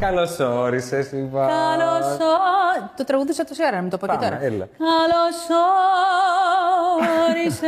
[0.00, 1.46] Καλώς όρισες, είπα.
[1.46, 2.16] Καλώς
[2.96, 4.42] Το τραγούδισα τόση ώρα, να μην το πω και Πάμε, τώρα.
[4.44, 4.68] έλα.
[4.78, 5.36] Καλώς
[7.30, 7.66] όρισε,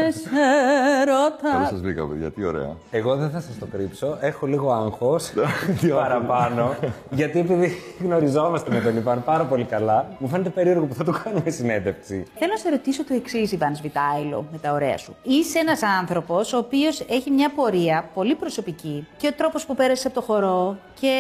[1.01, 1.51] έρωτα.
[1.53, 2.31] Καλώς σας βρήκα, παιδιά.
[2.31, 2.77] Τι ωραία.
[2.91, 4.17] Εγώ δεν θα σας το κρύψω.
[4.21, 5.33] Έχω λίγο άγχος
[5.95, 6.75] παραπάνω.
[7.11, 11.15] γιατί επειδή γνωριζόμαστε με τον Ιβάν πάρα πολύ καλά, μου φαίνεται περίεργο που θα του
[11.25, 12.25] κάνουμε συνέντευξη.
[12.39, 15.15] Θέλω να σε ρωτήσω το εξής, Ιβάν Σβιτάιλο, με τα ωραία σου.
[15.23, 20.07] Είσαι ένας άνθρωπος ο οποίος έχει μια πορεία πολύ προσωπική και ο τρόπος που πέρασες
[20.07, 21.15] από το χορό και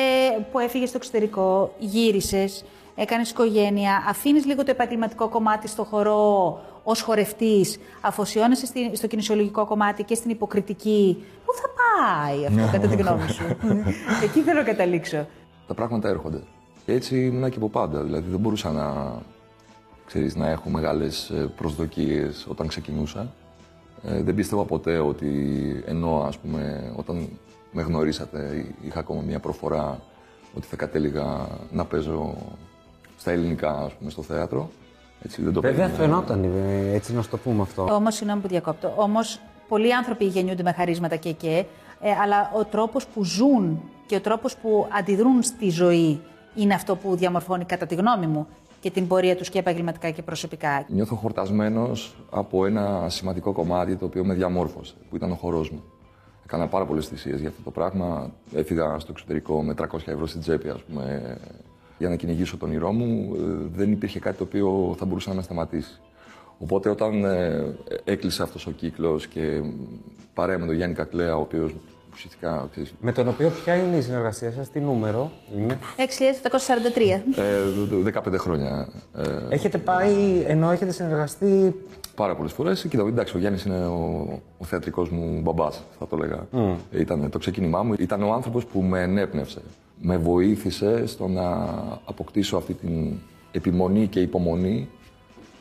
[0.52, 2.64] που έφυγες στο εξωτερικό, γύρισες,
[3.02, 9.64] έκανες οικογένεια, αφήνεις λίγο το επαγγελματικό κομμάτι στο χορό ως χορευτής, αφοσιώνεσαι στη- στο κινησιολογικό
[9.66, 11.24] κομμάτι και στην υποκριτική.
[11.44, 13.44] Πού θα πάει αυτό, κατά τη γνώμη σου;
[14.24, 15.26] Εκεί θέλω να καταλήξω.
[15.66, 16.42] Τα πράγματα έρχονται.
[16.86, 18.02] Και έτσι ήμουν και από πάντα.
[18.02, 19.12] Δηλαδή δεν μπορούσα να,
[20.06, 23.32] ξέρεις, να έχω μεγάλες ε, προσδοκίες όταν ξεκινούσα.
[24.04, 25.28] Ε, δεν πίστευα ποτέ ότι
[25.86, 27.28] ενώ ας πούμε όταν
[27.72, 30.00] με γνωρίσατε είχα ακόμα μια προφορά
[30.56, 32.34] ότι θα κατέληγα να παίζω
[33.20, 34.70] στα ελληνικά ας πούμε στο θέατρο.
[35.24, 36.04] Έτσι, δεν το Βέβαια περίμενα.
[36.04, 37.82] φαινόταν, ε, έτσι να σου το πούμε αυτό.
[37.94, 38.92] Όμως, συγγνώμη που διακόπτω.
[38.96, 41.64] Όμως, πολλοί άνθρωποι γεννιούνται με χαρίσματα και και,
[42.00, 46.20] ε, αλλά ο τρόπος που ζουν και ο τρόπος που αντιδρούν στη ζωή
[46.54, 48.46] είναι αυτό που διαμορφώνει, κατά τη γνώμη μου,
[48.80, 50.84] και την πορεία τους και επαγγελματικά και προσωπικά.
[50.88, 55.82] Νιώθω χορτασμένος από ένα σημαντικό κομμάτι το οποίο με διαμόρφωσε, που ήταν ο χορός μου.
[56.44, 58.30] Έκανα πάρα πολλές θυσίες για αυτό το πράγμα.
[58.54, 61.36] Έφυγα στο εξωτερικό με 300 ευρώ στην τσέπη, ας πούμε,
[62.00, 63.34] για να κυνηγήσω τον ήρό μου.
[63.36, 63.38] Ε,
[63.76, 66.00] Δεν υπήρχε κάτι το οποίο θα μπορούσε να με σταματήσει.
[66.58, 67.64] Οπότε όταν ε,
[68.04, 69.60] έκλεισε αυτός ο κύκλος και
[70.34, 71.74] παρέα με τον Γιάννη Κακλέα, ο οποίος
[72.12, 77.22] ουσιαστικά, ξέρεις, Με τον οποίο ποια είναι η συνεργασία σας, τι νούμερο είναι; 6.743.
[77.36, 81.74] ε, 15 χρόνια ε, Έχετε πάει, ενώ έχετε συνεργαστεί.
[82.14, 82.86] πάρα πολλές φορές.
[82.88, 86.46] Κοίτα, εντάξει, ο Γιάννης είναι ο, ο θεατρικός μου μπαμπάς, θα το λέγα.
[86.92, 87.94] Ήταν το ξεκίνημά μου.
[87.98, 89.60] Ήταν ο άνθρωπος που με ενέπνευσε.
[90.02, 91.48] Με βοήθησε στο να
[92.04, 93.12] αποκτήσω αυτή την
[93.52, 94.88] επιμονή και υπομονή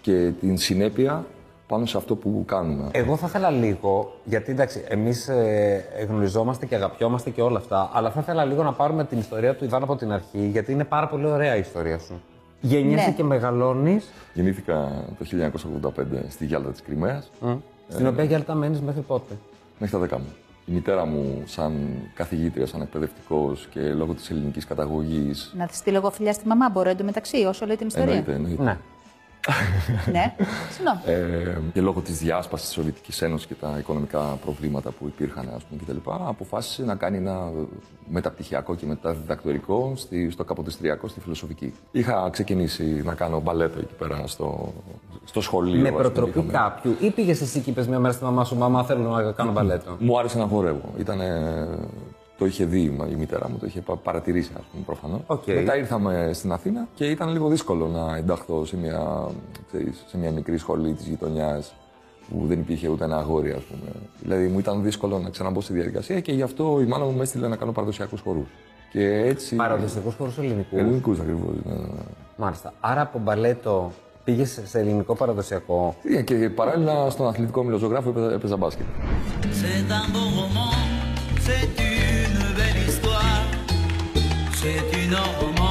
[0.02, 1.26] και την συνέπεια
[1.68, 2.88] πάνω σε αυτό που κάνουμε.
[2.92, 8.12] Εγώ θα ήθελα λίγο, γιατί εντάξει, εμείς ε, γνωριζόμαστε και αγαπιόμαστε και όλα αυτά, αλλά
[8.12, 11.08] θα ήθελα λίγο να πάρουμε την ιστορία του Ιβάν από την αρχή, γιατί είναι πάρα
[11.08, 12.22] πολύ ωραία η ιστορία σου.
[12.62, 13.14] Γεννιέσαι Ναι.
[13.14, 17.32] και μεγαλώνεις, Γεννήθηκα το 1985 στη Γιάλτα της Κρυμαίας,
[17.90, 19.34] στην οποία Γιάλτα μένεις μέχρι πότε;
[19.80, 20.34] μέχρι τα 10 μου.
[20.70, 21.74] Η μητέρα μου, σαν
[22.14, 26.70] καθηγήτρια, σαν εκπαιδευτικός και λόγω της ελληνικής καταγωγής, Να της στείλω εγώ φιλιά στη μαμά,
[26.70, 28.14] μπορώ εντωμεταξύ, όσο λέει την ιστορία.
[28.14, 28.64] εννοείται, εννοείται.
[28.64, 28.78] Ναι.
[30.14, 30.36] ναι,
[30.72, 31.00] συγγνώμη.
[31.06, 35.64] Ε, και λόγω της διάσπασης της Σοβιετικής Ένωσης και τα οικονομικά προβλήματα που υπήρχαν ας
[35.64, 36.10] πούμε, κτλ.
[36.28, 37.52] αποφάσισε να κάνει ένα
[38.10, 41.74] μεταπτυχιακό και μεταδιδακτορικό στη, στο Καποδιστριακό στη Φιλοσοφική.
[41.92, 44.74] Είχα ξεκινήσει να κάνω μπαλέτο εκεί πέρα στο,
[45.26, 45.82] στο σχολείο.
[45.82, 48.44] Με ας πούμε, προτροπή είχαμε- κάποιου, ή πήγες εσύ και είπες μια μέρα στη μαμά
[48.44, 49.96] σου: Μαμά, θέλω να κάνω μπαλέτο.
[50.00, 50.94] Μου άρεσε να χορεύω.
[51.00, 51.68] Ήτανε,
[52.40, 55.20] το είχε δει η μητέρα μου, το είχε πα- παρατηρήσει, ας πούμε, προφανώς.
[55.28, 55.48] Οκ.
[55.48, 59.28] Μετά ήρθαμε στην Αθήνα και ήταν λίγο δύσκολο να ενταχθώ σε μια,
[59.68, 61.74] ξέρεις, σε μια μικρή σχολή της γειτονιάς
[62.30, 63.92] που δεν υπήρχε ούτε ένα αγόρι, ας πούμε.
[64.22, 67.22] Δηλαδή μου ήταν δύσκολο να ξαναμπω στη διαδικασία και γι' αυτό η μάνα μου με
[67.24, 68.48] έστειλε να κάνω παραδοσιακούς χορούς.
[68.92, 69.56] Και έτσι...
[69.56, 71.54] Παραδοσιακούς χώρου ελληνικούς; Ελληνικούς ακριβώς.
[71.66, 72.02] ναι, ναι, ναι.
[72.38, 72.74] Μάλιστα.
[72.80, 73.92] Άρα από μπαλέτο
[74.24, 78.86] πήγες σε ελληνικό παραδοσιακό; Ε, Και παράλληλα στον αθλητικό μιλοζωγράφο έπαιζα, έπαιζα μπάσκετ.
[85.10, 85.69] énormément.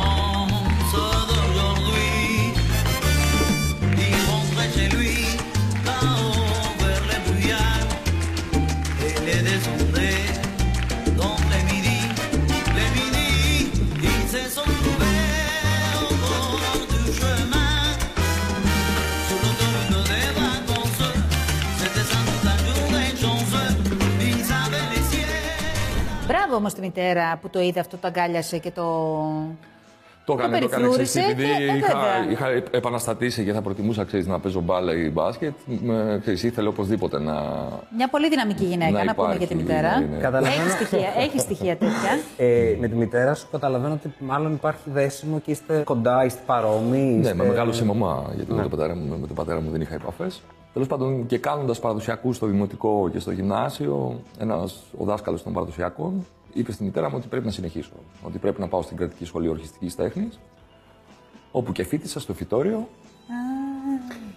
[26.48, 28.82] Μπράβο όμως τη μητέρα που το είδε αυτό, το αγκάλιασε και το.
[30.24, 32.30] Το έκανε, το έκανε περιφλούρισε ξέρεις, επειδή και- ε, είχα, βέβαια.
[32.30, 35.52] είχα επαναστατήσει και θα προτιμούσα ξέρεις, να παίζω μπάλα ή μπάσκετ.
[35.66, 37.32] Με, ξέρεις, ήθελε οπωσδήποτε να.
[37.96, 40.00] Μια πολύ δυναμική γυναίκα, να, πούμε υπάρχει, για τη μητέρα.
[40.00, 40.16] ναι, ναι.
[40.16, 40.62] Καταλαβαίνω.
[40.62, 42.18] Έχει στοιχεία, έχει στοιχεία τέτοια.
[42.36, 47.10] Ε, με τη μητέρα σου καταλαβαίνω ότι μάλλον υπάρχει δέσιμο και είστε κοντά, είστε παρόμοιοι.
[47.14, 47.34] Ναι, Είστε...
[47.34, 49.94] με μεγάλωσε η μαμά, γιατί με, τον πατέρα μου, με τον πατέρα μου δεν είχα
[49.94, 50.42] επαφές.
[50.72, 56.26] Τέλος πάντων, και κάνοντας παραδοσιακούς στο δημοτικό και στο γυμνάσιο, ένας ο δάσκαλος των παραδοσιακών
[56.52, 57.92] είπε στη μητέρα μου ότι πρέπει να συνεχίσω.
[58.22, 60.40] Ότι πρέπει να πάω στην κρατική σχολή ορχιστικής τέχνης,
[61.52, 62.88] όπου και φίτησα στο φυτόριο.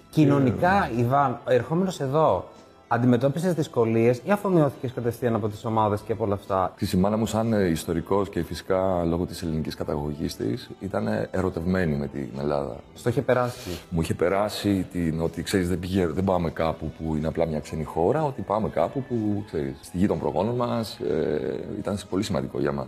[0.09, 2.49] Κοινωνικά, Ιβάν, ερχόμενος εδώ,
[2.93, 7.17] αντιμετώπισες δυσκολίες ή αφομοιώθηκες κατευθείαν από τις ομάδες και από όλα αυτά; Ξέρεις, Η μάνα
[7.17, 12.29] μου, σαν ε, ιστορικός και φυσικά λόγω της ελληνικής καταγωγής της, ήταν ερωτευμένη με την
[12.39, 12.75] Ελλάδα.
[12.93, 13.79] Στο είχε περάσει.
[13.89, 17.59] Μου είχε περάσει την, ότι ξέρεις, δεν, πήγε, δεν πάμε κάπου που είναι απλά μια
[17.59, 22.23] ξένη χώρα, ότι πάμε κάπου που ξέρεις, στη γη των προγόνων μας ε, ήταν πολύ
[22.23, 22.87] σημαντικό για μας.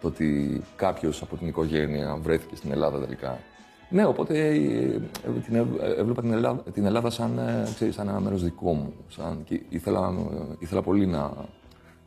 [0.00, 3.38] το ότι κάποιος από την οικογένεια βρέθηκε στην Ελλάδα τελικά.
[3.92, 5.00] Ναι, οπότε ε, ε,
[5.44, 8.92] την έ- έβλεπα την Ελλάδα, την Ελλάδα σαν, ε, ξέρεις, σαν ένα μέρος δικό μου.
[9.08, 11.32] Σαν, και ήθελα, ε, ήθελα πολύ να,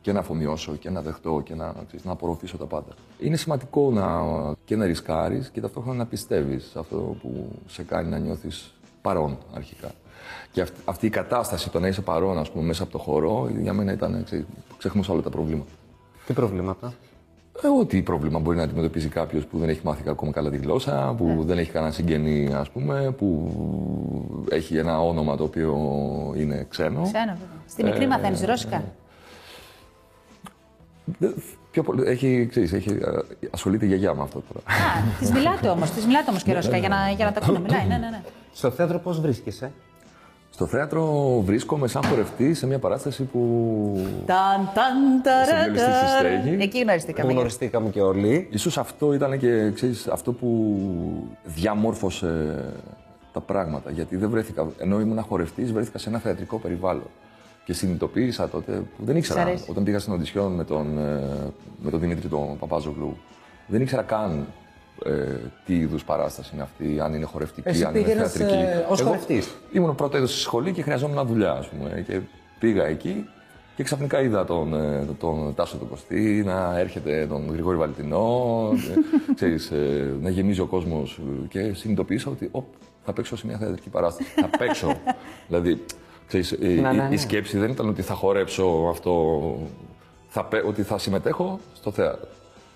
[0.00, 2.94] και να αφομοιώσω και να δεχτώ και να, ξέρεις, να απορροφήσω τα πάντα.
[3.18, 4.22] Είναι σημαντικό να,
[4.64, 9.38] και να ρισκάρεις και ταυτόχρονα να πιστεύεις σε αυτό που σε κάνει να νιώθεις παρόν
[9.54, 9.90] αρχικά.
[10.52, 13.48] Και αυ- αυτή η κατάσταση, το να είσαι παρόν, ας πούμε, μέσα από το χορό,
[13.60, 14.44] για μένα ήταν, ξέρεις,
[14.78, 15.70] ξεχνούσα όλα τα προβλήματα.
[16.26, 16.92] Τι προβλήματα;
[17.62, 21.14] Ε, ό,τι πρόβλημα μπορεί να αντιμετωπίζει κάποιος που δεν έχει μάθει ακόμα καλά τη γλώσσα,
[21.16, 23.50] που δεν έχει κανένα συγγενή, ας πούμε, που
[24.50, 25.74] έχει ένα όνομα το οποίο
[26.36, 27.02] είναι ξένο.
[27.02, 27.62] Ξένο, βέβαια.
[27.68, 28.82] Στη μικρή μαθαίνεις ρώσικα.
[31.18, 31.34] Δεν-
[31.70, 34.60] Πιο πολύ, έχει, ξέρεις, έχει, ε, ασχολείται η γιαγιά με αυτό τώρα.
[34.80, 37.58] Α, της μιλάτε όμως, της μιλάτε όμως και ρώσικα για να, για να τα ακούνε.
[37.58, 38.22] Μιλάει, ναι, ναι, ναι.
[38.52, 39.72] Στο θέατρο πώς βρίσκεσαι;
[40.56, 43.40] Στο θέατρο βρίσκομαι σαν χορευτή σε μια παράσταση που.
[44.26, 46.40] Ταν, ταν, ταρα, βιολιστή στη ταρα.
[46.40, 46.62] στέγη.
[46.62, 47.28] Εκεί γνωριστήκαμε.
[47.28, 48.48] Που γνωριστήκαμε και όλοι.
[48.50, 50.78] Ίσως αυτό ήταν και ξέρεις, αυτό που
[51.44, 52.64] διαμόρφωσε
[53.32, 53.90] τα πράγματα.
[53.90, 57.10] Γιατί δεν βρέθηκα, ενώ ήμουν χορευτής, βρέθηκα σε ένα θεατρικό περιβάλλον.
[57.64, 59.40] Και συνειδητοποίησα τότε που δεν ήξερα.
[59.40, 59.70] Σ' αρέσει.
[59.70, 63.16] Όταν πήγα στην οντισιόν με τον, ε, με τον Δημήτρη τον Παπάζογλου,
[63.66, 64.46] δεν ήξερα καν
[65.04, 65.10] ε,
[65.66, 68.62] τι είδους παράσταση είναι αυτή, αν είναι χορευτική, Εσύ αν είναι πήγαινες, θεατρική.
[68.62, 72.04] ε, ως Εγώ χορευτής; Ήμουν πρώτο έτος στη σχολή και χρειαζόμουν δουλειά, ας πούμε.
[72.06, 72.20] Και
[72.58, 73.28] πήγα εκεί
[73.76, 78.94] και ξαφνικά είδα τον, ε, τον Τάσο τον Κωστή να έρχεται τον Γρηγόρη Βαλτινό, ε,
[79.34, 82.64] ξέρεις, ε, να γεμίζει ο κόσμος ε, και συνειδητοποίησα ότι οπ,
[83.04, 84.30] θα παίξω σε μια θεατρική παράσταση.
[84.40, 84.92] θα παίξω.
[85.48, 85.84] δηλαδή,
[86.26, 87.14] ξέρεις, ε, Ναι, ναι, η, ναι.
[87.14, 89.32] η σκέψη δεν ήταν ότι θα χορέψω αυτό,
[90.28, 92.28] θα, παί- ότι θα συμμετέχω στο θέατρο.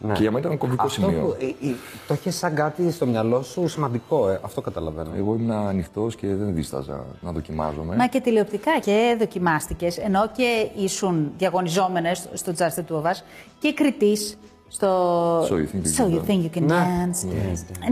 [0.02, 0.12] Ναι.
[0.12, 1.20] Και για μένα ήταν κομβικό Αυτό σημείο.
[1.20, 1.74] που, ε, ε,
[2.08, 4.40] το είχε σαν κάτι στο μυαλό σου σημαντικό, ε.
[4.42, 5.10] αυτό καταλαβαίνω.
[5.16, 7.96] Εγώ ήμουν ανοιχτός και δεν δίσταζα να δοκιμάζομαι.
[7.96, 13.22] Μα και τηλεοπτικά και δοκιμάστηκες, ενώ και ήσουν διαγωνιζόμενες στο Just the Two of Us
[13.58, 14.38] και κριτής
[14.72, 15.42] στο.
[15.42, 16.26] So you think you So can you dance.
[16.28, 16.74] think you can Ναι.
[16.74, 17.28] dance.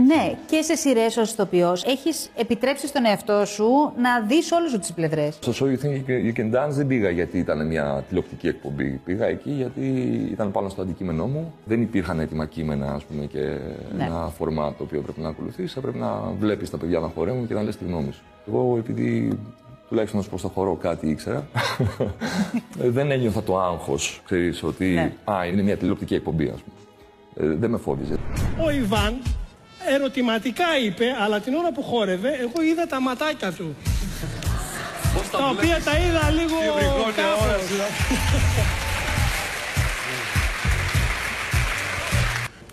[0.06, 3.66] Ναι, και σε σειρές ως ηθοποιός έχεις επιτρέψει στον εαυτό σου
[3.96, 5.38] να δεις όλες σου τις πλευρές.
[5.40, 8.46] Στο show You Think You Can- You Can Dance δεν πήγα γιατί ήταν μια τηλεοπτική
[8.48, 9.00] εκπομπή.
[9.04, 9.80] Πήγα εκεί γιατί
[10.32, 11.52] ήταν πάνω στο αντικείμενό μου.
[11.64, 13.38] Δεν υπήρχαν έτοιμα κείμενα ας πούμε, και
[13.96, 14.04] Ναι.
[14.04, 15.76] ένα φορμά το οποίο πρέπει να ακολουθείς.
[15.76, 18.22] Έπρεπε να βλέπεις τα παιδιά να χορεύουν και να λες τη γνώμη σου.
[18.48, 19.38] Εγώ επειδή
[19.88, 21.49] τουλάχιστον ως προς το χορό κάτι ήξερα,
[22.82, 25.12] ε, δεν ένιωθα το άγχος, ξέρεις, ότι Ναι.
[25.25, 27.52] α, είναι μια τηλεοπτική εκπομπή, ας πούμε.
[27.52, 28.17] Ε, δεν με φόβιζε.
[28.64, 29.23] Ο Ιβάν
[29.94, 33.76] ερωτηματικά είπε, αλλά την ώρα που χόρευε, εγώ είδα τα ματάκια του.
[35.31, 36.56] τα οποία τα είδα λίγο
[37.17, 37.62] κάπως.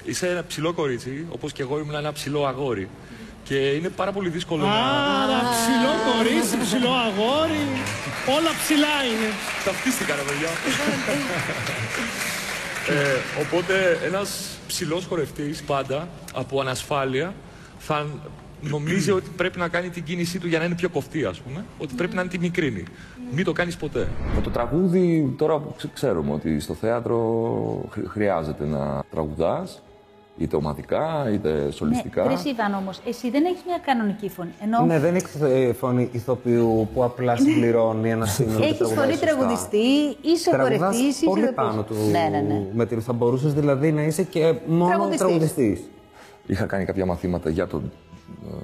[0.03, 2.89] Είσαι ένα ψηλό κορίτσι, όπως και εγώ ήμουν ένα ψηλό αγόρι.
[3.47, 4.71] Και είναι πάρα πολύ δύσκολο να...
[4.73, 7.63] Άρα ψηλό κορίτσι, ψηλό αγόρι,
[8.37, 9.29] όλα ψηλά είναι.
[9.65, 10.47] Ταυτίστηκα, ρε παιδιά.
[12.95, 17.33] ε, οπότε ένας ψηλός χορευτής πάντα, από ανασφάλεια,
[17.77, 18.05] θα
[18.61, 21.65] νομίζει ότι πρέπει να κάνει την κίνησή του για να είναι πιο κοφτή, ας πούμε.
[21.77, 22.83] Ότι πρέπει να είναι τη μικρίνη.
[23.31, 24.07] Μην το κάνεις ποτέ.
[24.35, 27.19] Με το τραγούδι, τώρα που ξε- ξέρουμε ότι στο θέατρο
[27.91, 29.81] χρ- χρειάζεται να τραγουδάς,
[30.37, 32.23] είτε ομαδικά, είτε σολιστικά.
[32.23, 34.49] Ναι, Ρε Ιβάν όμως, εσύ δεν έχεις μια κανονική φωνή.
[34.61, 38.57] Ενώ Ναι, δεν έχει ε, φωνή ηθοποιού που απλά συμπληρώνει ένα σύνολο.
[38.59, 39.25] και έχεις τραγουδάει φωνή σωστά.
[39.25, 41.25] τραγουδιστή, είσαι Τραγουδάς χορευτής, είσαι.
[41.25, 41.65] πολύ ηθοποιός.
[41.69, 41.93] πάνω του.
[42.11, 42.65] Ναι, ναι, ναι.
[42.73, 45.19] Με την, θα μπορούσες δηλαδή να είσαι και μόνο Τραγουδιστής.
[45.19, 45.81] τραγουδιστής.
[46.45, 47.81] Είχα κάνει κάποια μαθήματα για το,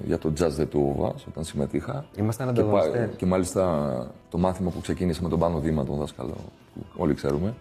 [0.06, 2.06] για το Jazz The Two of Us όταν συμμετείχα.
[2.16, 3.10] Ήμασταν και, ανταγωνιστές.
[3.18, 3.92] και μάλιστα
[4.30, 6.34] το μάθημα που ξεκίνησε με τον Πάνο Δήμα, τον δάσκαλο,
[6.74, 7.54] που όλοι ξέρουμε.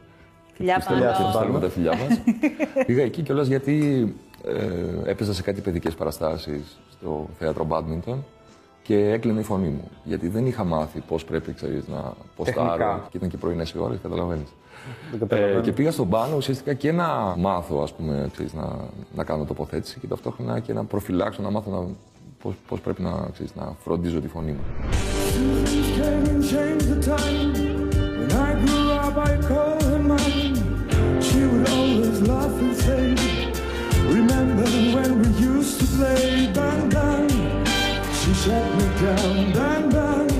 [0.60, 1.24] Φιλιά Του στέλνουμε- πάνω.
[1.26, 2.20] του στέλνουμε τα φιλιά μας.
[2.86, 3.74] Πήγα εκεί κιόλας γιατί
[5.04, 8.24] ε, έπαιζα σε κάτι παιδικές παραστάσεις στο θέατρο Μπάντμιντον
[8.82, 9.90] και έκλαινε η φωνή μου.
[10.04, 12.66] Γιατί δεν είχα μάθει πώς πρέπει ξέρεις, να ποστάρω.
[12.68, 13.06] Τεχνικά.
[13.10, 14.48] Και ήταν και πρωινές οι ώρες, καταλαβαίνεις.
[15.10, 15.58] Δεν καταλαβαίνω.
[15.58, 18.76] Ε, και πήγα στον πάνω ουσιαστικά και να μάθω ας πούμε, ξέρεις, να,
[19.14, 21.86] να κάνω τοποθέτηση και ταυτόχρονα και να προφυλάξω, να μάθω να,
[22.42, 24.64] πώς, πώς πρέπει να, ξέρεις, να φροντίζω τη φωνή μου.
[31.40, 33.04] She would always laugh and say,
[34.16, 37.28] Remember when we used to play bang bang?
[38.18, 40.30] She shut me down, bang bang.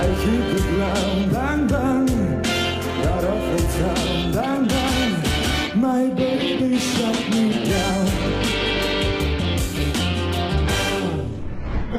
[0.00, 2.06] I hit the ground, bang bang.
[3.04, 5.12] Got off the town, bang bang.
[5.86, 8.06] My baby shut me down.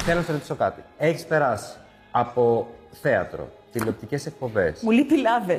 [0.04, 0.82] Θέλω να σε ρωτήσω κάτι.
[0.98, 1.76] Έχει περάσει
[2.10, 2.68] από
[3.02, 4.74] θέατρο, τηλεοπτικέ εκπομπέ.
[4.80, 5.56] Μου λείπει λάβε.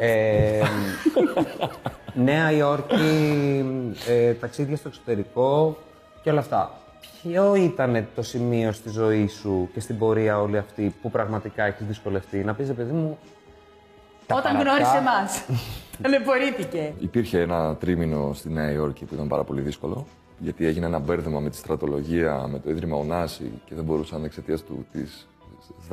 [2.15, 3.65] Ε, Νέα Υόρκη,
[4.07, 5.77] ε, ταξίδια στο εξωτερικό
[6.23, 6.71] και όλα αυτά.
[7.23, 11.85] Ποιο ήταν το σημείο στη ζωή σου και στην πορεία όλη αυτή που πραγματικά έχεις
[11.85, 13.17] δυσκολευτεί; Να πεις, «Ρε παιδί μου,
[14.27, 14.69] Όταν χαρακτά.
[14.69, 15.43] γνώρισες εμάς.
[16.01, 16.93] Ταλαιπωρήθηκε.
[16.99, 20.05] Υπήρχε ένα τρίμηνο στη Νέα Υόρκη που ήταν πάρα πολύ δύσκολο.
[20.37, 24.63] Γιατί έγινε ένα μπέρδεμα με τη στρατολογία, με το Ίδρυμα Ωνάση και δεν μπορούσαν εξαιτίας
[24.63, 25.27] του της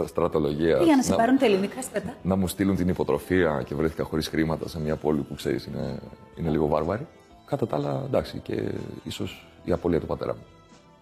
[0.04, 0.78] στρατολογία.
[0.78, 2.14] Πήγαν να σε πάρουν τα ελληνικά στρατά.
[2.22, 5.98] να μου στείλουν την υποτροφία και βρέθηκα χωρίς χρήματα σε μια πόλη που ξέρεις είναι,
[6.36, 7.06] είναι λίγο βάρβαρη.
[7.46, 8.62] Κατά τα άλλα, εντάξει, και
[9.04, 10.42] ίσως η απώλεια του πατέρα μου.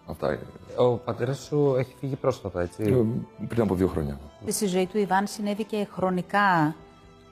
[0.09, 0.39] Αυτά είναι.
[0.77, 4.19] Ο πατέρας σου έχει φύγει πρόσφατα, έτσι; Ε, Πριν από δύο χρόνια.
[4.47, 6.75] Στη ζωή του Ιβάν συνέβη και χρονικά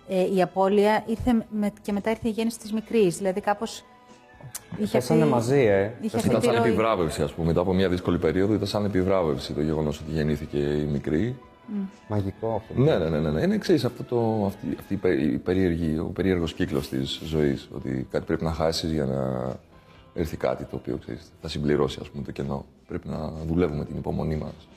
[0.08, 3.18] ε, η απώλεια ήρθε με, και μετά ήρθε η γέννηση της μικρής.
[3.18, 3.84] Δηλαδή κάπως
[4.78, 5.92] είχε Πέσανε μαζί, ε.
[6.02, 6.68] Είχε αυτή Ήταν τη σαν ροή.
[6.68, 7.48] επιβράβευση, ας πούμε.
[7.48, 11.36] Μετά από μια δύσκολη περίοδο, ήταν σαν επιβράβευση το γεγονός ότι γεννήθηκε η μικρή.
[12.08, 12.82] Μαγικό αυτό.
[12.82, 13.20] Ναι, ναι, ναι.
[13.20, 13.42] ναι, ναι.
[13.42, 17.70] Είναι ξέρεις, αυτό το, αυτή, αυτή η πε- η περίεργη, ο περίεργος κύκλος της ζωής.
[17.75, 19.52] Ότι κάτι πρέπει να χάσεις για να
[20.14, 22.66] έρθει κάτι το οποίο ξέρεις, θα συμπληρώσει ας πούμε, το κενό.
[22.88, 24.68] Πρέπει να δουλεύουμε την υπομονή μας.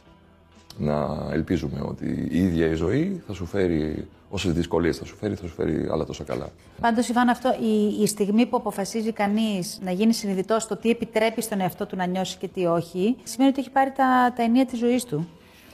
[0.78, 5.34] Να ελπίζουμε ότι η ίδια η ζωή θα σου φέρει, όσες δυσκολίες θα σου φέρει,
[5.34, 6.48] θα σου φέρει άλλα τόσο καλά.
[6.80, 11.42] Πάντως, Ιβάν, αυτό, η, η στιγμή που αποφασίζει κανείς να γίνει συνειδητός στο τι επιτρέπει
[11.42, 14.66] στον εαυτό του να νιώσει και τι όχι, σημαίνει ότι έχει πάρει τα, τα ενία
[14.66, 15.28] της ζωής του.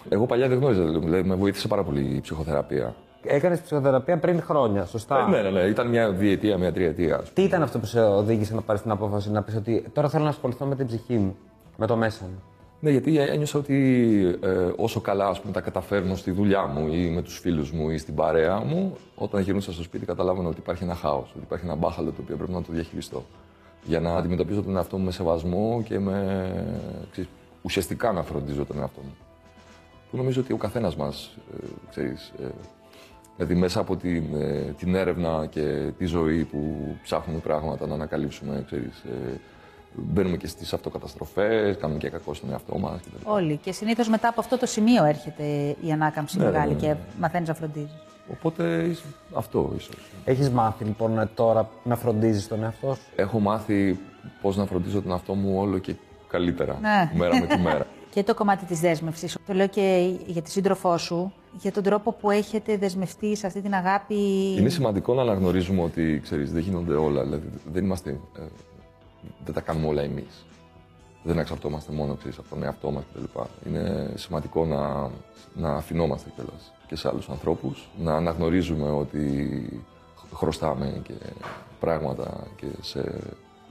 [0.08, 2.94] Εγώ παλιά δεν γνώριζα, δηλαδή με βοήθησε πάρα πολύ η ψυχοθεραπεία.
[3.26, 5.60] Έκανες ψυχοθεραπεία πριν χρόνια, σωστά; Ε, ναι, ναι, ναι.
[5.60, 7.14] Ήταν μια διετία, μια τριετία.
[7.14, 7.30] ας πούμε.
[7.34, 10.22] Τι ήταν αυτό που σε οδήγησε να πάρεις την απόφαση να πεις ότι τώρα θέλω
[10.24, 11.36] να ασχοληθώ με την ψυχή μου,
[11.76, 12.42] με το μέσα μου;
[12.84, 17.10] Ναι, γιατί ένιωσα ότι ε, όσο καλά ας πούμε, τα καταφέρνω στη δουλειά μου ή
[17.10, 20.84] με τους φίλους μου ή στην παρέα μου, όταν γυρνούσα στο σπίτι καταλάβαινα ότι υπάρχει
[20.84, 23.24] ένα χάος, ότι υπάρχει ένα μπάχαλο το οποίο πρέπει να το διαχειριστώ.
[23.84, 27.30] Για να αντιμετωπίζω τον εαυτό μου με σεβασμό και με, ξέρεις,
[27.62, 29.16] ουσιαστικά να φροντίζω τον εαυτό μου.
[30.10, 32.46] Που νομίζω ότι ο καθένας μας, ε, ξέρεις, ε,
[33.36, 38.62] δηλαδή μέσα από την, ε, την έρευνα και τη ζωή που ψάχνουμε πράγματα να ανακαλύψουμε,
[38.66, 39.40] ξέρεις, ε,
[39.96, 43.30] μπαίνουμε και στις αυτοκαταστροφές, κάνουμε και κακό στον εαυτό μας κτλ.
[43.30, 43.56] Όλοι.
[43.56, 45.44] Και συνήθως μετά από αυτό το σημείο έρχεται
[45.80, 46.86] η ανάκαμψη Ναι, μεγάλη ναι, ναι.
[46.86, 47.94] και μαθαίνεις να φροντίζεις.
[48.32, 49.94] Οπότε ίσ- αυτό ίσως.
[50.24, 53.98] Έχεις μάθει λοιπόν τώρα να φροντίζεις τον εαυτό σου; Έχω μάθει
[54.42, 55.94] πώς να φροντίζω τον εαυτό μου όλο και
[56.28, 57.10] καλύτερα, Ναι.
[57.14, 57.86] μέρα με τη μέρα.
[58.14, 59.36] Και το κομμάτι της δέσμευσης.
[59.46, 63.60] Το λέω και για τη σύντροφό σου, για τον τρόπο που έχετε δεσμευτεί σε αυτή
[63.60, 64.14] την αγάπη.
[64.58, 68.42] Είναι σημαντικό να αναγνωρίζουμε ότι, ξέρεις, δεν γίνονται όλα, δηλαδή δεν είμαστε, ε,
[69.44, 70.46] δεν τα κάνουμε όλα εμείς.
[71.22, 73.40] Δεν εξαρτώμαστε μόνο, ξέρεις, από τον εαυτό μας κτλ.
[73.68, 75.10] Είναι σημαντικό να,
[75.54, 79.82] να αφινόμαστε κιόλας και σε άλλους ανθρώπους, να αναγνωρίζουμε ότι
[80.34, 81.14] χρωστάμε και
[81.80, 83.20] πράγματα και σε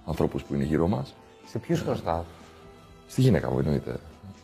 [0.06, 1.14] ανθρώπους που είναι γύρω μας.
[1.46, 2.26] Σε ποιους χρωστάς;
[3.14, 3.96] Στη γυναίκα μου εννοείται.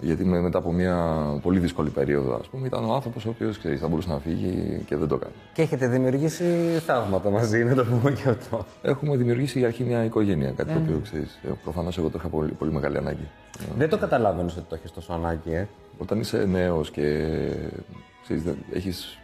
[0.01, 0.95] Γιατί με- μετά από μια
[1.41, 4.81] πολύ δύσκολη περίοδο, ας πούμε, ήταν ο άνθρωπος ο οποίος, ξέρεις, θα μπορούσε να φύγει
[4.85, 5.33] και δεν το κάνει.
[5.53, 6.43] Και έχετε δημιουργήσει
[6.85, 8.65] θαύματα μαζί, να το πούμε και αυτό.
[8.81, 11.39] Έχουμε δημιουργήσει για αρχή μια οικογένεια, κάτι το οποίο ξέρεις.
[11.43, 13.27] ε, Προφανώς εγώ το είχα πολύ, πολύ μεγάλη ανάγκη.
[13.77, 17.27] Δεν το καταλαβαίνω ότι το έχεις τόσο ανάγκη, ε; Όταν είσαι νέος και
[18.23, 19.17] ξέρεις, δεν- έχεις...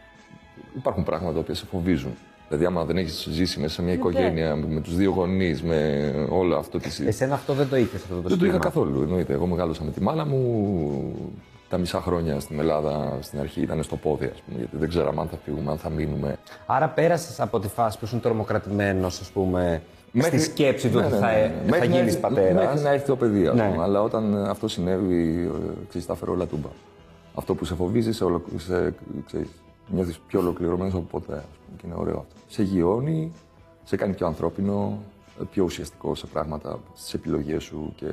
[0.75, 2.11] υπάρχουν πράγματα τα οποία σε φοβίζουν.
[2.47, 6.55] Δηλαδή, άμα δεν έχεις ζήσει μέσα σε μια οικογένεια με τους δύο γονείς, με όλο
[6.57, 8.57] αυτό τη Εσένα αυτό δεν το είχες αυτό το Δεν το είχα σχήμα.
[8.59, 9.01] καθόλου.
[9.01, 9.33] Εννοείται.
[9.33, 11.31] Εγώ μεγάλωσα με τη μάνα μου.
[11.69, 15.21] Τα μισά χρόνια στην Ελλάδα στην αρχή ήταν στο πόδι, ας πούμε, γιατί δεν ξέραμε
[15.21, 16.37] αν θα φύγουμε, αν θα μείνουμε.
[16.65, 19.81] Άρα πέρασες από τη φάση που ήσουν τρομοκρατημένος, ας πούμε,
[20.21, 21.47] στη σκέψη του Ναι, ότι ναι, θα, ναι, ναι.
[21.47, 22.53] θα Μέχρι να γίνεις έρθει- πατέρας.
[22.65, 23.69] Μέχρι να έρθει το παιδί, ας Ναι.
[23.71, 23.83] πούμε.
[23.83, 26.69] Αλλά όταν ε, αυτό συνέβη, ε, ξέρεις, τα φέρω όλα τούμπα.
[27.35, 28.41] Αυτό που σε φοβίζει, σε, ολο...
[28.57, 28.93] σε
[29.25, 29.47] ξέρεις,
[29.87, 31.33] νιώθεις πιο ολοκληρωμένος από ποτέ.
[31.33, 32.35] Ας πούμε, και είναι ωραίο αυτό.
[32.47, 33.31] Σε γιώνει,
[33.83, 34.97] σε κάνει πιο ανθρώπινο,
[35.41, 38.05] ε, πιο ουσιαστικό σε πράγματα, στις επιλογές σου και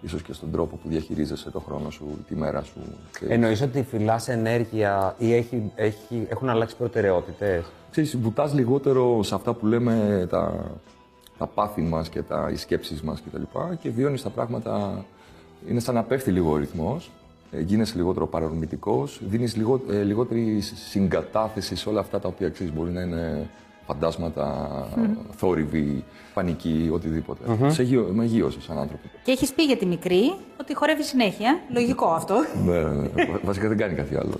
[0.00, 2.80] ίσως και στον τρόπο που διαχειρίζεσαι το χρόνο σου, τη μέρα σου.
[3.18, 3.26] Και...
[3.26, 9.54] Εννοείς ότι φυλάς ενέργεια ή έχει, έχει, έχουν αλλάξει προτεραιότητες; Ξέρεις, βουτάς λιγότερο σε αυτά
[9.54, 10.70] που λέμε τα,
[11.38, 13.42] τα πάθη μας και τα, οι σκέψεις μας κτλ.
[13.42, 15.04] Και, και βιώνεις τα πράγματα,
[15.68, 17.19] είναι σαν να πέφτει λίγο ο ρυθμός, ε,
[17.58, 22.90] γίνεσαι λιγότερο παρορμητικός, δίνεις λιγό, ε, λιγότερη συγκατάθεση σε όλα αυτά τα οποία ξέρεις μπορεί
[22.90, 23.48] να είναι
[23.86, 24.68] φαντάσματα,
[25.36, 26.04] θόρυβοι,
[26.34, 27.70] πανική, οτιδήποτε.
[27.70, 29.02] Σε γύρω, με γύρωσε σαν άνθρωπο.
[29.22, 31.60] Και έχεις πει για τη μικρή ότι χορεύει συνέχεια.
[31.72, 32.44] Λογικό αυτό.
[32.64, 33.08] ναι, ναι, ναι.
[33.44, 34.34] Βασικά δεν κάνει κάτι άλλο.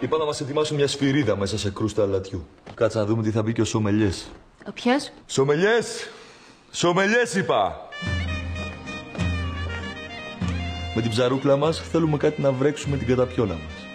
[0.00, 2.46] Είπα να μας ετοιμάσουν μια σφυρίδα μέσα σε κρούστα αλατιού.
[2.74, 4.30] Κάτσε να δούμε τι θα πει και ο Σομελιές.
[4.68, 6.10] Ο ποιος; Σομελιές!
[6.70, 7.88] Σομελιές είπα!
[10.94, 13.90] Με την ψαρούκλα μας θέλουμε κάτι να βρέξουμε την καταπιόλα μας.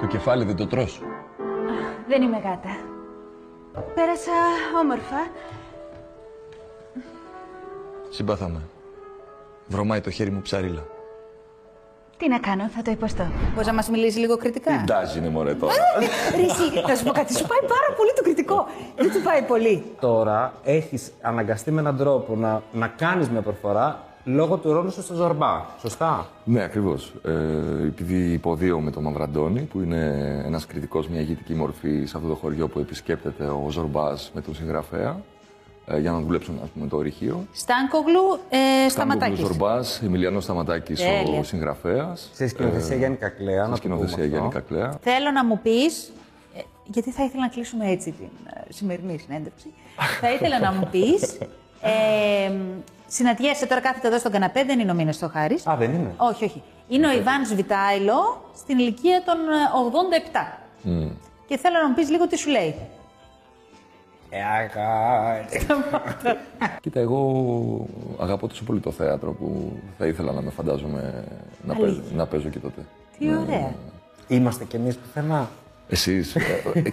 [0.00, 1.00] το κεφάλι δεν το τρως.
[2.08, 2.76] Δεν είμαι γάτα.
[3.94, 4.32] Πέρασα
[4.82, 5.30] όμορφα.
[8.10, 8.60] Συμπάθαμε.
[9.66, 10.97] Βρωμάει το χέρι μου ψαρίλα.
[12.18, 13.26] Τι να κάνω, θα το υποστώ.
[13.52, 15.72] Μπορείς να μας μιλήσεις λίγο κριτικά; Ντάζει είναι μωρέ τώρα.
[16.36, 18.66] Ρε, εσύ, θα σου πω κάτι, σου πάει πάρα πολύ το κριτικό.
[18.96, 19.84] Δεν του πάει πολύ.
[20.00, 25.02] Τώρα έχεις αναγκαστεί με έναν τρόπο να, να κάνεις μια προφορά Λόγω του ρόλου σου
[25.02, 25.64] στο Ζορμπά.
[25.80, 27.12] Σωστά; Ναι, ακριβώς.
[27.24, 27.32] Ε,
[27.86, 30.02] επειδή υποδίω με τον Μαυραντώνη, που είναι
[30.46, 34.54] ένας κριτικός, μια ηγετική μορφή σε αυτό το χωριό που επισκέπτεται ο Ζορμπάς με τον
[34.54, 35.20] συγγραφέα,
[35.90, 37.46] ε, για να δουλέψουν ας πούμε, το ορυχείο.
[37.52, 39.38] Στάνκογλου, ε, Σταματάκης.
[39.38, 41.38] Ζορμπάς, Εμιλιανός Σταματάκης Τέλεια.
[41.38, 42.30] ο συγγραφέας.
[42.32, 43.64] Σε σκηνοθεσία Γιάννη Κακλέα.
[43.64, 44.26] Σε να το πούμε σκηνοθεσία αυτό.
[44.36, 44.98] Γιάννη Κακλέα.
[45.00, 46.12] Θέλω να μου πεις,
[46.56, 49.72] ε, γιατί θα ήθελα να κλείσουμε έτσι την ε, σημερινή συνέντευξη,
[50.20, 51.38] θα ήθελα να μου πεις,
[51.82, 52.52] ε,
[53.06, 55.66] συναντιέσαι τώρα κάθεται εδώ στον καναπέ, δεν είναι ο Μήνες το Χάρης.
[55.66, 56.14] Α, δεν είναι.
[56.16, 56.62] Όχι, όχι.
[56.88, 59.56] Είναι ο Ιβάν Σβιτάιλο στην ηλικία των ε,
[60.52, 60.58] 87.
[60.82, 61.08] Μμ.
[61.46, 62.74] Και θέλω να μου πεις λίγο τι σου λέει.
[64.30, 65.66] Ε, αγάπη.
[66.80, 67.86] Κοίτα, εγώ
[68.20, 71.24] αγαπώ τόσο πολύ το θέατρο που θα ήθελα να με φαντάζομαι
[71.64, 71.86] να, Αλήθεια.
[72.02, 72.80] παίζω, να παίζω και τότε.
[73.18, 73.72] Τι ωραία.
[74.28, 75.48] Είμαστε κι εμείς πουθενά.
[75.90, 76.36] Εσείς.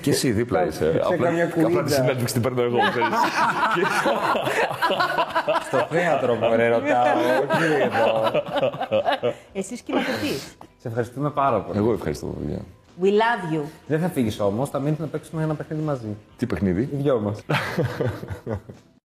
[0.02, 0.92] και εσύ δίπλα είσαι.
[0.92, 1.84] Σε καμιά απλά κουβέντα.
[1.84, 2.78] τη συνέντευξη την παίρνω εγώ.
[2.90, 3.08] ξέρεις.
[5.68, 7.06] Στο θέατρο μωρέ ρωτάω,
[7.50, 8.32] όχι εδώ.
[9.60, 10.58] Εσύ σκηνοθετείς.
[10.78, 11.78] Σε ευχαριστούμε πάρα πολύ.
[11.78, 12.60] εγώ ευχαριστώ, παιδιά.
[13.02, 13.62] We love you.
[13.88, 16.16] Δεν θα φύγεις όμως, θα μείνεις να παίξουμε ένα παιχνίδι μαζί.
[16.38, 17.44] Τι παιχνίδι; Οι δυο μας.